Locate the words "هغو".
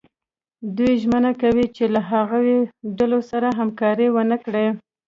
2.09-2.39